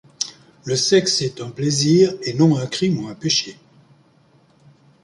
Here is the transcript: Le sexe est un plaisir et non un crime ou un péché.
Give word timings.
Le 0.63 0.75
sexe 0.75 1.21
est 1.21 1.41
un 1.41 1.51
plaisir 1.51 2.11
et 2.23 2.33
non 2.33 2.57
un 2.57 2.65
crime 2.65 3.05
ou 3.05 3.07
un 3.09 3.13
péché. 3.13 3.55